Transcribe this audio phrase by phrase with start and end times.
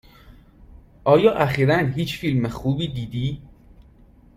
[1.03, 3.41] آیا اخیرا هیچ فیلم خوبی دیدی؟